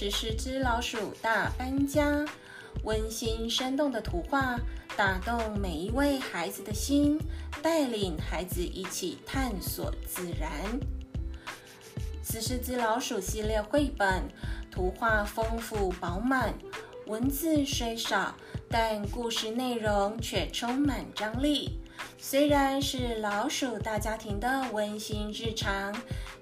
[0.00, 2.24] 是十只老鼠大搬家，
[2.84, 4.56] 温馨生动的图画
[4.96, 7.18] 打动每一位孩子的心，
[7.60, 10.48] 带领孩子一起探索自然。
[12.22, 14.22] 十四只老鼠系列绘本，
[14.70, 16.54] 图画丰富饱满，
[17.08, 18.36] 文字虽少，
[18.70, 21.77] 但故事内容却充满张力。
[22.20, 25.94] 虽然是老鼠大家庭的温馨日常，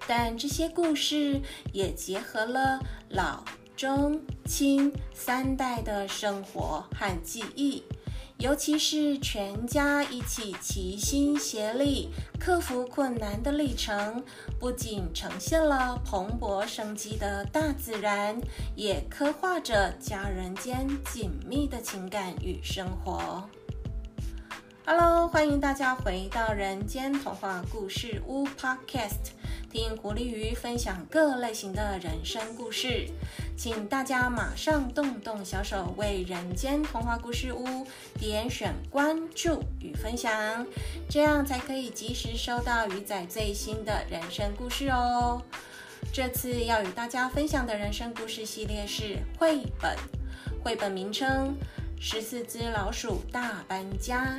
[0.08, 3.44] 但这些故事也结合了老、
[3.76, 7.84] 中、青三代的生活和记忆。
[8.38, 14.22] 尤其是全家一起齐心协力克服困难的历程，
[14.58, 18.38] 不仅呈现了蓬勃生机的大自然，
[18.74, 23.48] 也刻画着家人间紧密的情感与生活。
[24.88, 29.32] Hello，欢迎大家回到人间童话故事屋 Podcast，
[29.68, 33.08] 听狐狸鱼分享各类型的人生故事。
[33.56, 37.84] 请大家马上动动小手，为人间童话故事屋
[38.16, 40.64] 点选关注与分享，
[41.10, 45.42] 这样才可以及时收到鱼仔最新的人生故事哦。
[46.12, 49.96] 这次要与大家分享的人生故事系列是绘本，
[50.62, 51.58] 绘本名称
[52.00, 54.38] 《十四只老鼠大搬家》。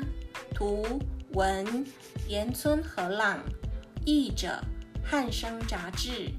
[0.54, 1.00] 图
[1.34, 1.86] 文
[2.28, 3.40] 岩村和朗，
[4.06, 4.60] 译者
[5.04, 6.32] 汉生杂志，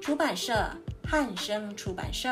[0.00, 0.70] 出版社
[1.06, 2.28] 汉生出版社。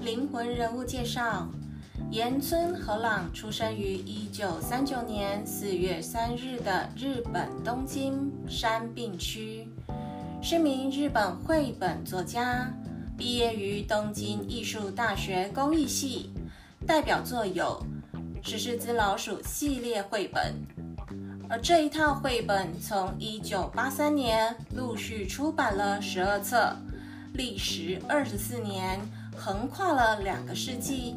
[0.00, 1.48] 灵魂人物介绍：
[2.10, 9.66] 岩村和朗出生于一九三九年四月三日的日本东京山并区。
[10.46, 12.70] 是名日本绘本作家，
[13.16, 16.34] 毕业于东京艺术大学工艺系，
[16.86, 17.82] 代表作有
[18.46, 20.54] 《十四只老鼠》系列绘本。
[21.48, 26.76] 而这一套绘本从1983年陆续出版了十二册，
[27.32, 29.00] 历时二十四年，
[29.34, 31.16] 横跨了两个世纪，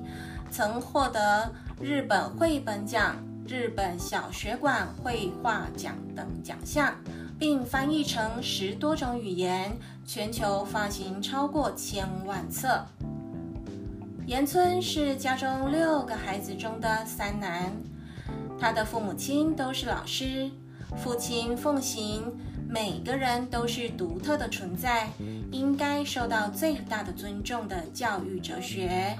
[0.49, 6.95] 曾获得日本绘本奖、日本小学馆绘画奖等奖项。
[7.39, 12.85] 并翻译成十多种语言，全球发行超过千万册。
[14.25, 17.71] 岩村是家中六个孩子中的三男，
[18.59, 20.49] 他的父母亲都是老师，
[20.97, 22.23] 父亲奉行
[22.67, 25.07] 每个人都是独特的存在，
[25.51, 29.17] 应该受到最大的尊重的教育哲学。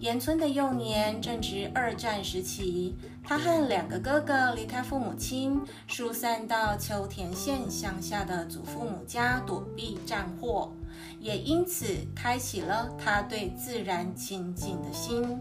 [0.00, 2.94] 岩村的幼年正值二战时期，
[3.24, 10.72] 他和两个哥哥离开父母亲，疏散到秋田县乡下的祖父母家躲避战祸，
[11.18, 15.40] 也因此开启了他对自然亲近的心。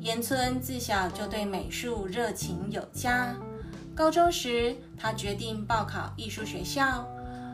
[0.00, 3.36] 岩村自小就对美术热情有加，
[3.94, 7.06] 高中时他决定报考艺术学校，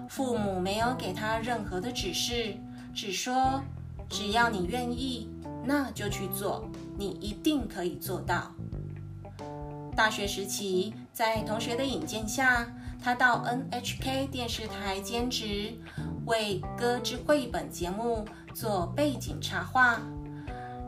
[0.08, 2.56] 父母没有给他任何的指示，
[2.94, 3.60] 只说
[4.08, 5.28] 只要你愿意。
[5.66, 6.64] 那就去做，
[6.96, 8.52] 你一定可以做到。
[9.96, 12.66] 大学时期，在同学的引荐下，
[13.02, 15.74] 他到 NHK 电视台兼职，
[16.26, 18.24] 为歌之绘本节目
[18.54, 20.00] 做背景插画。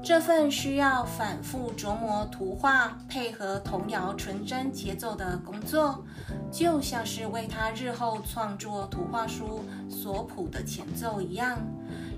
[0.00, 6.04] 这份需要反复琢磨图画，配合童谣纯真节奏的工作，
[6.52, 11.58] 就像是为他日后创作图画书所谱的前奏一样。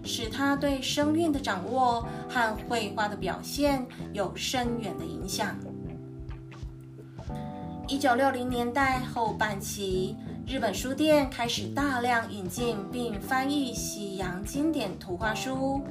[0.05, 5.57] 使他对声韵的掌握和绘画的表现有深远的影响。
[7.87, 10.17] 一九六零年代后半期，
[10.47, 15.83] 日本书店开始大量引进并翻译西洋经典图画书，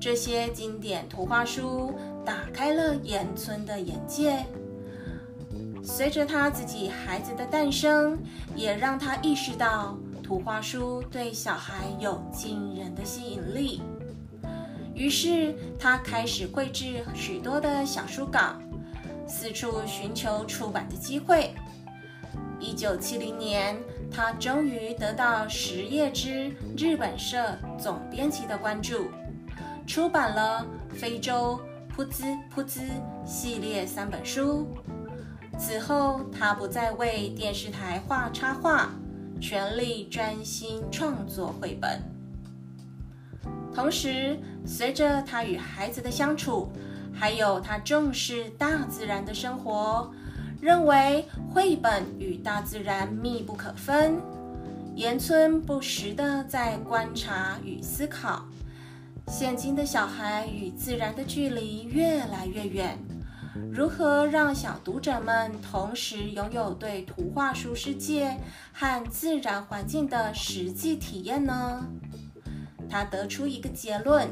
[0.00, 4.44] 这些经典图画书打开了岩村的眼界。
[5.82, 8.18] 随着他自己孩子的诞生，
[8.54, 9.96] 也让他意识到。
[10.30, 13.82] 图画书对小孩有惊人的吸引力，
[14.94, 18.54] 于是他开始绘制许多的小书稿，
[19.26, 21.52] 四处寻求出版的机会。
[22.60, 23.76] 一九七零年，
[24.08, 29.10] 他终于得到实业之日本社总编辑的关注，
[29.84, 30.64] 出版了
[30.94, 31.58] 《非洲
[31.96, 32.82] 噗滋噗滋》
[33.26, 34.68] 系列三本书。
[35.58, 38.92] 此后，他不再为电视台画插画。
[39.40, 42.00] 全力专心创作绘本，
[43.74, 46.70] 同时，随着他与孩子的相处，
[47.12, 50.12] 还有他重视大自然的生活，
[50.60, 54.20] 认为绘本与大自然密不可分。
[54.94, 58.44] 岩村不时的在观察与思考，
[59.26, 62.98] 现今的小孩与自然的距离越来越远，
[63.72, 68.36] 如何让小读者们同时拥有对图画书世界
[68.72, 71.84] 和自然环境的实际体验呢？
[72.88, 74.28] 他得出一个结论：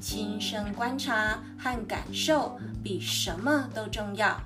[0.00, 4.36] 亲身观察和感受比什么都重要。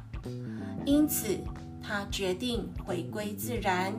[0.85, 1.39] 因此，
[1.83, 3.93] 他决定回归自然。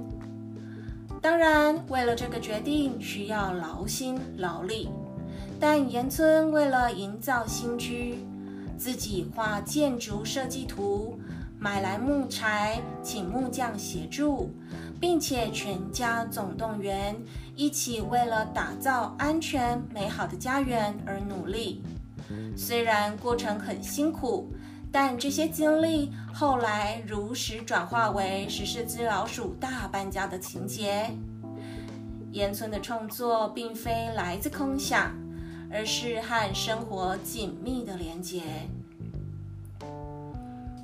[1.22, 4.90] 当然，为了这个决定需要劳心劳力，
[5.60, 8.20] 但岩村为了营造新居。
[8.78, 11.20] 自己画建筑设计图，
[11.60, 14.52] 买来木材，请木匠协助，
[15.00, 17.16] 并且全家总动员，
[17.56, 21.84] 一起为了打造安全美好的家园而努力。
[22.56, 24.52] 虽然过程很辛苦，
[24.92, 31.10] 但这些经历后来如实转化为十四只老鼠大搬家的情节。
[32.32, 35.16] 岩村的创作并非来自空想。
[35.72, 38.42] 而是和生活紧密的连结。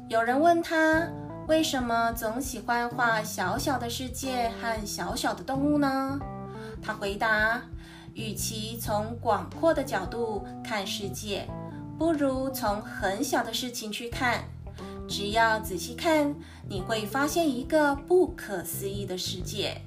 [0.09, 1.07] 有人问他
[1.47, 6.19] 为什么总喜欢画小小的世界和小小的动物呢？
[6.81, 7.61] 他回答：
[8.13, 11.47] 与其从广阔的角度看世界，
[11.97, 14.43] 不如从很小的事情去看。
[15.07, 16.35] 只要仔细看，
[16.67, 19.81] 你会发现一个不可思议的世界。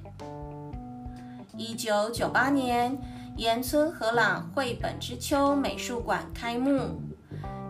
[1.56, 2.96] 一九九八年。
[3.36, 7.00] 岩村和朗绘本之秋美术馆开幕，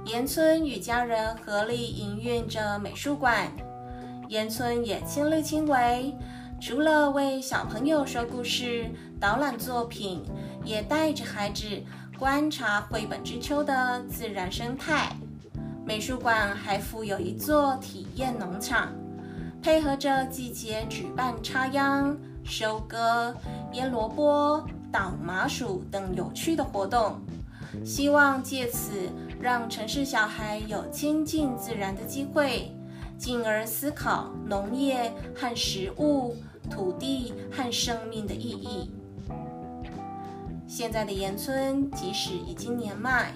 [0.05, 3.51] 岩村与家人合力营运着美术馆。
[4.29, 6.15] 岩村也亲力亲为，
[6.61, 10.23] 除了为小朋友说故事、导览作品，
[10.65, 11.65] 也带着孩子
[12.19, 15.17] 观察绘本之秋的自然生态。
[15.83, 18.93] 美术馆还附有一座体验农场，
[19.63, 23.35] 配合着季节举办插秧、收割、
[23.73, 24.63] 腌萝卜。
[24.95, 27.19] 倒麻薯等有趣的活动，
[27.85, 28.93] 希望借此
[29.41, 32.71] 让城市小孩有亲近自然的机会，
[33.19, 36.37] 进而思考农业和食物、
[36.71, 38.93] 土地和生命的意义。
[40.69, 43.33] 现在的岩村即使已经年迈，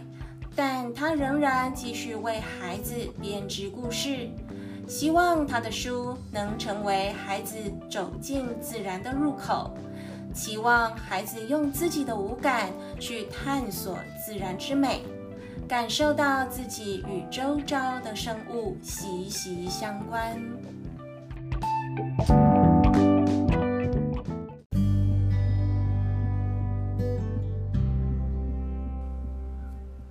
[0.54, 4.30] 但他仍然继续为孩子编织故事，
[4.86, 7.56] 希望他的书能成为孩子
[7.90, 9.76] 走进自然的入口。
[10.34, 12.70] 期望孩子用自己的五感
[13.00, 15.02] 去探索自然之美，
[15.66, 20.40] 感受到自己与周遭的生物息息相关。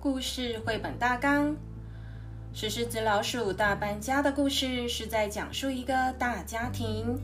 [0.00, 1.56] 故事绘本大纲：
[2.52, 7.18] 石狮子老鼠大搬家的故事，是在讲述一个大家庭。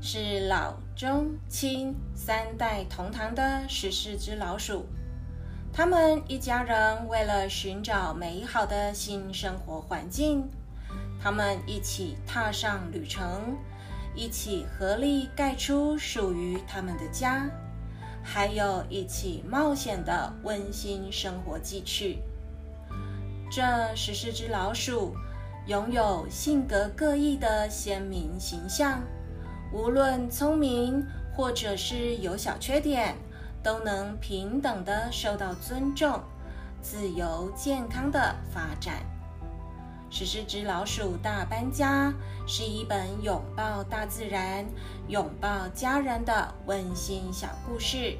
[0.00, 4.86] 是老中青三代同堂的十四只老鼠，
[5.72, 10.48] 他们一家人为了寻找美好的新生活环境，
[11.20, 13.56] 他们一起踏上旅程，
[14.14, 17.50] 一起合力盖出属于他们的家，
[18.22, 22.18] 还有一起冒险的温馨生活记趣。
[23.50, 23.62] 这
[23.96, 25.14] 十四只老鼠
[25.66, 29.02] 拥有性格各异的鲜明形象。
[29.72, 31.04] 无论聪明
[31.34, 33.14] 或者是有小缺点，
[33.62, 36.20] 都能平等的受到尊重，
[36.80, 38.94] 自由健康的发展。
[40.16, 42.10] 《十四只老鼠大搬家》
[42.46, 44.64] 是一本拥抱大自然、
[45.08, 48.16] 拥抱家人的温馨小故事，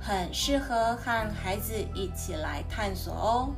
[0.00, 3.50] 很适合和孩子一起来探索哦。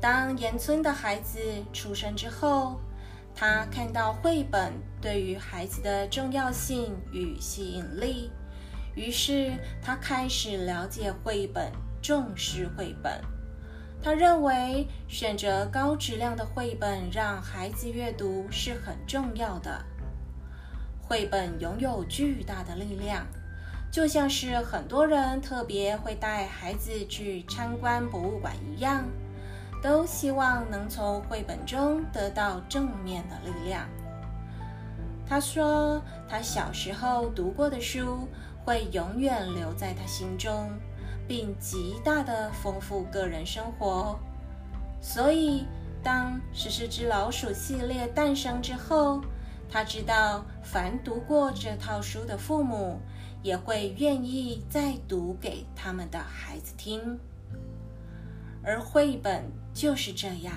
[0.00, 1.38] 当岩村的孩子
[1.72, 2.80] 出生之后。
[3.34, 8.30] 他看到绘本对于孩子的重要性与吸引力，
[8.94, 13.20] 于是他开始了解绘本，重视绘本。
[14.02, 19.84] 他认为选择高质量的绘本让孩子阅读是很重要的。
[21.00, 23.26] 绘本拥有巨大的力量，
[23.90, 29.04] 就像是很多人特别会带孩子去参观博物馆一样。
[29.84, 33.86] 都希望能从绘本中得到正面的力量。
[35.26, 38.26] 他说，他小时候读过的书
[38.64, 40.70] 会永远留在他心中，
[41.28, 44.18] 并极大的丰富个人生活。
[45.02, 45.66] 所以，
[46.02, 49.20] 当《十四只老鼠》系列诞生之后，
[49.68, 52.98] 他知道，凡读过这套书的父母
[53.42, 57.18] 也会愿意再读给他们的孩子听。
[58.62, 60.54] 而绘本就是这样，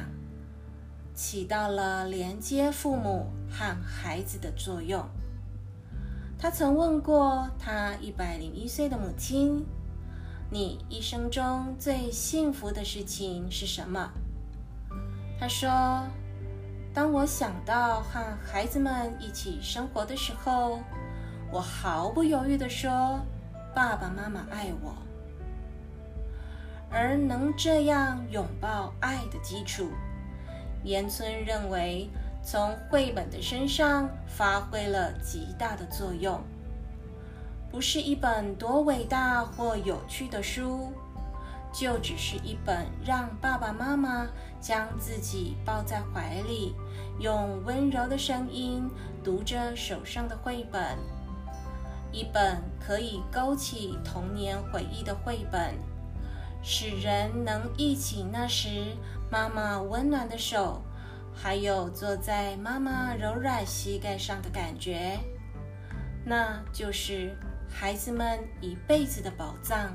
[1.15, 5.03] 起到了连接父母和孩子的作用。
[6.37, 9.65] 他曾问过他一百零一岁的母亲
[10.51, 14.11] ：“你一生中最幸福的事情是什么？”
[15.39, 16.05] 他说
[16.93, 20.79] ：“当我想到和孩子们一起生活的时候，
[21.51, 23.19] 我毫不犹豫地说，
[23.73, 24.95] 爸爸妈妈爱我。
[26.89, 29.89] 而能这样拥抱爱的基础，
[30.83, 32.09] 岩村认为
[32.43, 36.41] 从绘本的身上发挥了极大的作用。
[37.69, 40.91] 不是一本多伟大或有趣的书。”
[41.73, 44.25] 就只是一本让爸爸妈妈
[44.59, 46.73] 将自己抱在怀里，
[47.19, 48.89] 用温柔的声音
[49.23, 50.97] 读着手上的绘本，
[52.11, 55.75] 一本可以勾起童年回忆的绘本，
[56.61, 58.95] 使人能忆起那时
[59.31, 60.81] 妈妈温暖的手，
[61.33, 65.17] 还有坐在妈妈柔软膝盖上的感觉，
[66.25, 67.35] 那就是
[67.69, 69.91] 孩子们一辈子的宝藏，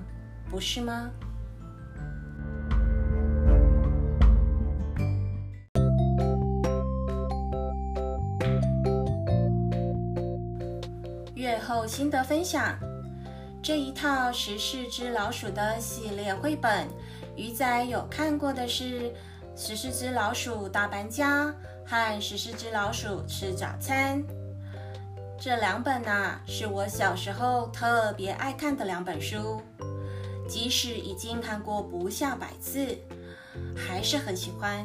[0.49, 1.11] 不是吗？
[11.35, 12.79] 月后心得分享，
[13.63, 16.89] 这一套《十四只老鼠》的系列绘本，
[17.37, 19.03] 鱼仔有看过的是
[19.55, 21.47] 《十四只老鼠大搬家》
[21.87, 24.21] 和《十四只老鼠吃早餐》
[25.41, 29.63] 这两本呢，是我小时候特别爱看的两本书，
[30.49, 32.99] 即使已经看过不下百次，
[33.77, 34.85] 还是很喜欢。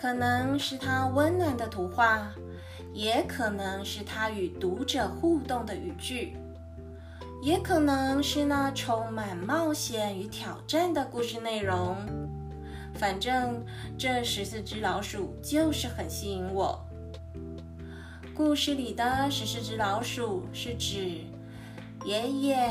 [0.00, 2.30] 可能是它温暖的图画。
[2.94, 6.36] 也可能是它与读者互动的语句，
[7.40, 11.96] 也可能是那充满冒险与挑战的故事内容。
[12.94, 13.64] 反正
[13.96, 16.84] 这十四只老鼠就是很吸引我。
[18.34, 21.20] 故事里的十四只老鼠是指
[22.04, 22.70] 爷爷、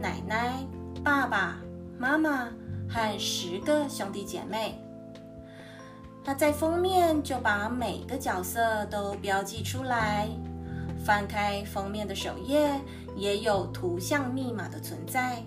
[0.00, 0.64] 奶奶、
[1.02, 1.56] 爸爸
[1.98, 2.48] 妈妈
[2.88, 4.78] 和十个兄弟姐妹。
[6.24, 10.28] 他在封面就把每个角色都标记出来，
[11.04, 12.80] 翻开封面的首页
[13.14, 15.42] 也有图像密码的存在，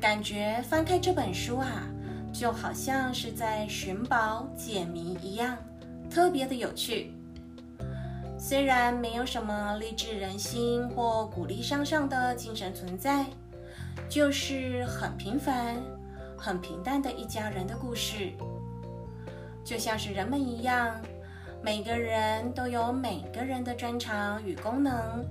[0.00, 1.86] 感觉翻开这本书啊，
[2.32, 5.58] 就好像是在寻宝解谜一样，
[6.10, 7.12] 特别的有趣。
[8.38, 13.26] 虽然没有什么励志人心或鼓励向上的精神存在，
[14.08, 15.76] 就是很平凡、
[16.36, 18.32] 很平淡的一家人的故事。
[19.62, 21.00] 就像是人们一样，
[21.64, 25.24] 每个人都有每个人的专长与功能，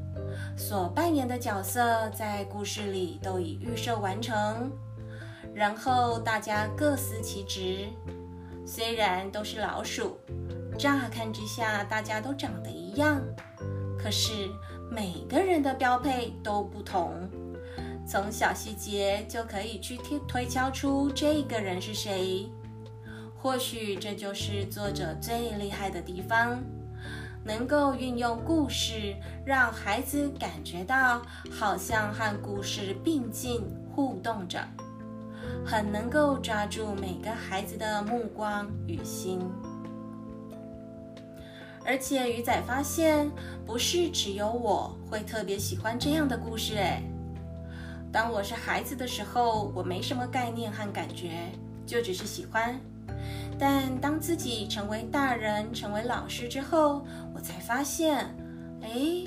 [0.55, 4.71] 所扮演的角色在故事里都已预设完成，
[5.53, 7.89] 然后大家各司其职。
[8.65, 10.17] 虽然都是老鼠，
[10.79, 13.21] 乍看之下大家都长得一样，
[14.00, 14.31] 可是
[14.89, 17.29] 每个人的标配都不同，
[18.07, 22.50] 从小细节就可以去推推敲出这个人是谁。
[23.41, 26.62] 或许这就是作者最厉害的地方，
[27.43, 33.63] 能够运用故事让孩子感觉到好像和故事并进
[33.95, 34.60] 互动着，
[35.65, 39.39] 很能够抓住每个孩子的目光与心。
[41.83, 43.27] 而且鱼仔发现，
[43.65, 46.75] 不是只有我会特别喜欢这样的故事。
[46.75, 47.01] 诶，
[48.12, 51.31] 当我是孩子的时候，我没什么概念和感觉，
[51.88, 52.79] 就只是喜欢。
[53.60, 58.36] 但当自己成为大人、成为老师之后，我才发现，
[58.81, 59.24] 哎，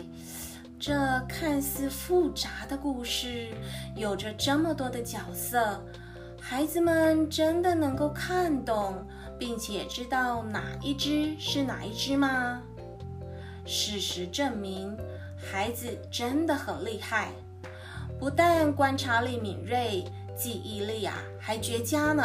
[0.78, 0.94] 这
[1.28, 3.48] 看似复杂的故事，
[3.94, 5.80] 有着这么多的角色，
[6.40, 9.06] 孩子们真的能够看懂，
[9.38, 12.60] 并且知道哪一只是哪一只吗？
[13.64, 14.96] 事实证明，
[15.36, 17.28] 孩子真的很厉害，
[18.18, 20.04] 不但观察力敏锐，
[20.36, 22.24] 记忆力啊还绝佳呢。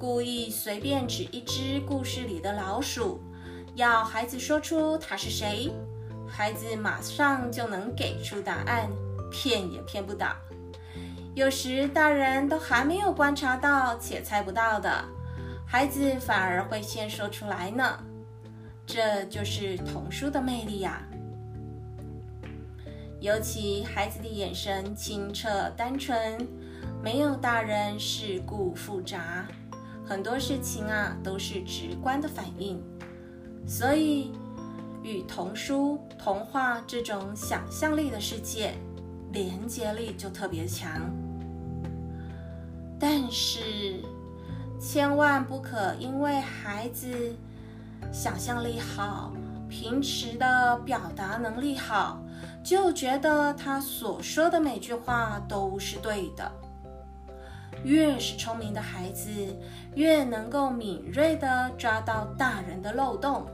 [0.00, 3.20] 故意随便指一只故事里的老鼠，
[3.74, 5.70] 要孩子说出它是谁，
[6.26, 8.88] 孩子马上就能给出答案，
[9.30, 10.34] 骗也骗不倒。
[11.34, 15.04] 有时大人都还没有观察到且猜不到的，
[15.66, 18.02] 孩子反而会先说出来呢。
[18.86, 21.02] 这就是童书的魅力呀！
[23.20, 26.48] 尤其孩子的眼神清澈单纯，
[27.02, 29.46] 没有大人世故复杂。
[30.10, 32.82] 很多事情啊都是直观的反应，
[33.64, 34.32] 所以
[35.04, 38.74] 与童书、童话这种想象力的世界
[39.32, 41.08] 连接力就特别强。
[42.98, 44.02] 但是
[44.80, 47.32] 千万不可因为孩子
[48.10, 49.32] 想象力好、
[49.68, 52.20] 平时的表达能力好，
[52.64, 56.50] 就觉得他所说的每句话都是对的。
[57.84, 59.30] 越是聪明的孩子，
[59.94, 63.46] 越能够敏锐地抓到大人的漏洞，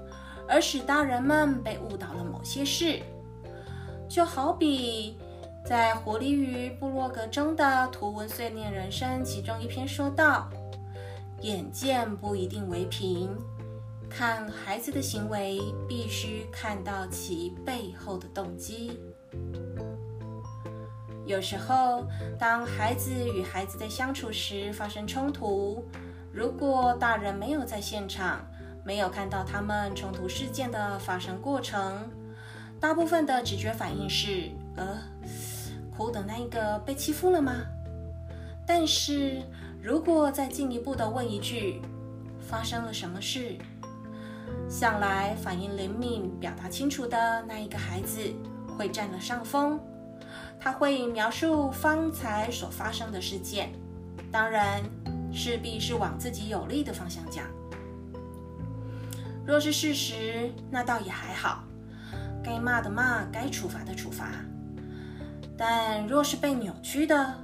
[0.48, 3.00] 而使大人们被误导了某些事。
[4.08, 5.16] 就好比
[5.64, 10.48] 在《狐狸与部落格》中的图文碎念人生其中一篇说道
[11.42, 13.36] ：“眼见不一定为凭，
[14.08, 19.00] 看孩子的行为，必须看到其背后的动机。”
[21.26, 22.06] 有时候，
[22.38, 25.84] 当孩子与孩子在相处时发生冲突，
[26.32, 28.46] 如果大人没有在现场，
[28.84, 32.08] 没有看到他们冲突事件的发生过程，
[32.78, 34.98] 大部分的直觉反应是：呃，
[35.96, 37.54] 哭的那一个被欺负了吗？
[38.64, 39.42] 但是
[39.82, 41.82] 如果再进一步的问一句，
[42.38, 43.56] 发生了什么事？
[44.68, 48.20] 向来反应灵敏、表达清楚的那一个孩子
[48.78, 49.80] 会占了上风。
[50.58, 53.70] 他会描述方才所发生的事件，
[54.32, 54.82] 当然
[55.32, 57.44] 势必是往自己有利的方向讲。
[59.46, 61.62] 若是事实，那倒也还好，
[62.42, 64.30] 该骂的骂，该处罚的处罚。
[65.56, 67.34] 但若是被扭曲的，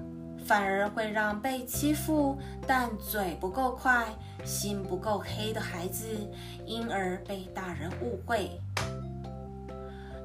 [0.44, 2.36] 反而会让被欺负
[2.66, 4.06] 但嘴不够快、
[4.44, 6.06] 心不够黑的孩子，
[6.66, 8.60] 因而被大人误会。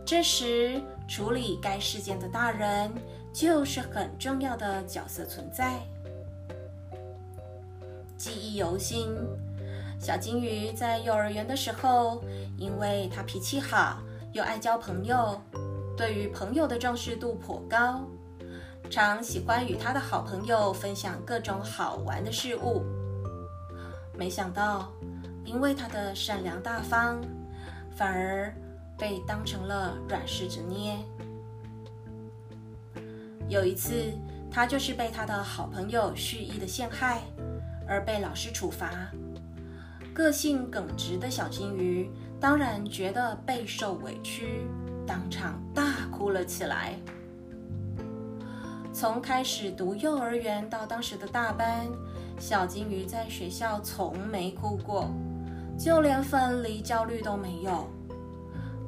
[0.04, 2.92] 这时，处理该事件的大人
[3.34, 5.80] 就是很重要的角色存在。
[8.18, 9.16] 记忆犹新，
[10.00, 12.22] 小金鱼在幼儿园的时候，
[12.58, 14.02] 因为他脾气好，
[14.34, 15.40] 又爱交朋友，
[15.96, 18.02] 对于朋友的重视度颇高，
[18.90, 22.84] 常喜欢与他的好朋友分享各种好玩的事物。
[24.14, 24.92] 没想到，
[25.46, 27.22] 因为他的善良大方，
[27.96, 28.54] 反而。
[28.98, 30.98] 被当成了软柿子捏。
[33.48, 34.12] 有一次，
[34.52, 37.22] 他就是被他的好朋友蓄意的陷害，
[37.88, 39.10] 而被老师处罚。
[40.14, 44.66] 个性耿直的小金鱼当然觉得备受委屈，
[45.06, 46.96] 当场大哭了起来。
[48.92, 51.86] 从开始读幼儿园到当时的大班，
[52.40, 55.08] 小金鱼在学校从没哭过，
[55.78, 57.88] 就连分离焦虑都没有。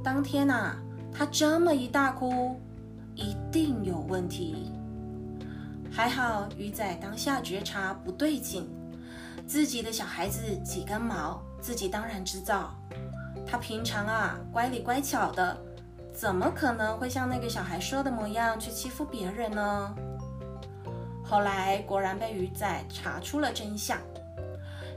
[0.01, 0.75] 当天呐，
[1.12, 2.59] 他这么一大哭，
[3.15, 4.71] 一定有问题。
[5.91, 8.69] 还好鱼仔当下觉察不对劲，
[9.45, 12.73] 自己的小孩子几根毛，自己当然知道。
[13.45, 15.57] 他平常啊乖里乖巧的，
[16.13, 19.95] 怎么可能会像那个小孩说的模样去欺负别人呢？
[21.25, 23.97] 后来果然被鱼仔查出了真相，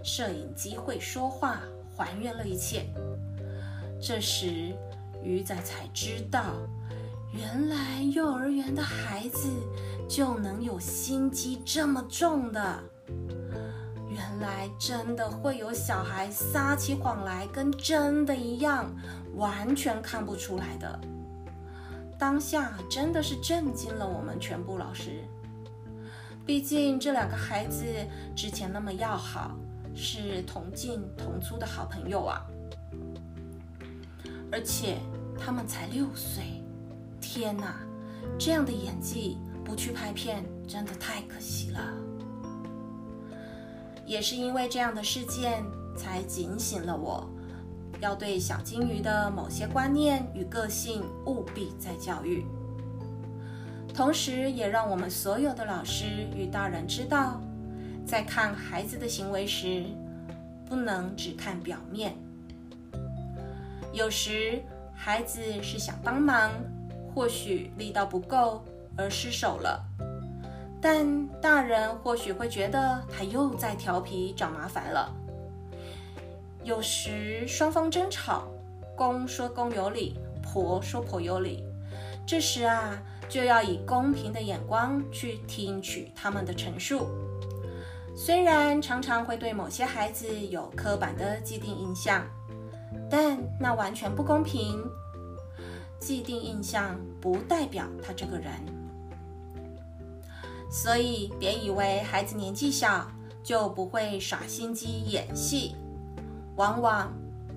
[0.05, 1.61] 摄影机会说话，
[1.97, 2.87] 还原了一切。
[4.01, 4.73] 这时。
[5.23, 6.55] 鱼仔才知道，
[7.33, 9.49] 原来幼儿园的孩子
[10.09, 12.83] 就能有心机这么重的。
[14.09, 18.95] 原来真的会有小孩撒起谎来，跟真的一样，
[19.35, 21.01] 完全看不出来的。
[22.19, 25.25] 当下真的是震惊了我们全部老师。
[26.45, 27.85] 毕竟这两个孩子
[28.37, 29.57] 之前那么要好，
[29.95, 32.45] 是同进同出的好朋友啊。
[34.53, 34.99] 而且
[35.39, 36.45] 他们才六岁，
[37.21, 37.81] 天哪！
[38.39, 41.81] 这样的演技不去拍片，真的太可惜了。
[44.05, 45.65] 也是因为这样的事件，
[45.97, 47.29] 才警醒了我，
[48.01, 52.45] 要对小金鱼的某些观念与个性务必再教育。
[53.95, 56.05] 同时，也让我们所有的老师
[56.37, 57.41] 与大人知道，
[58.07, 59.85] 在看孩子的行为时，
[60.67, 62.15] 不能只看表面。
[63.93, 64.63] 有时
[64.95, 66.51] 孩子是想帮忙，
[67.15, 68.65] 或许力道不够
[68.97, 69.85] 而失手了，
[70.81, 75.15] 但大人或许会觉得他又在调皮找麻烦了。
[76.65, 78.49] 有时双方争吵，
[78.97, 81.63] 公说公有理，婆说婆有理，
[82.27, 87.09] 这时啊就要以公平的眼光去听取他们的陈述。
[88.17, 92.25] 虽然常常会对某些孩子有刻板的既定印象。
[93.11, 94.83] 但那完全不公平。
[95.99, 98.53] 既定印象不代表他这个人，
[100.69, 103.07] 所以别以为孩子年纪小
[103.45, 105.77] 就不会耍心机演戏，
[106.57, 107.13] 往往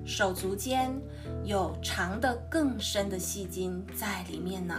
[0.05, 0.95] 手足间
[1.43, 4.75] 有藏得更深的戏精在里面呢。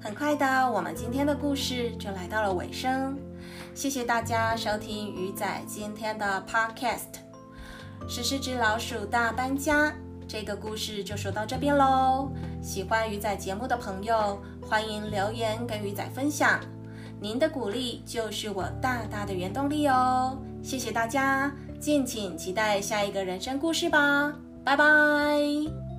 [0.00, 3.18] 很快的，我们今天的故事就来到了尾声，
[3.74, 7.29] 谢谢大家收听鱼仔今天的 Podcast。
[8.08, 9.92] 十四只老鼠大搬家，
[10.26, 12.30] 这个故事就说到这边喽。
[12.60, 16.60] 喜欢鱼仔节目的朋友，欢迎留言跟鱼仔分享。
[17.20, 20.38] 您的鼓励就是我大大的原动力哦。
[20.62, 24.34] 谢谢大家，敬请期待下一个人生故事吧，
[24.64, 25.89] 拜拜。